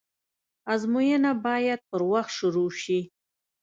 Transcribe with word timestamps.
آزموينه 0.73 1.31
بايد 1.45 1.79
پر 1.89 2.01
وخت 2.11 2.31
شروع 2.39 2.69
سي. 2.81 2.99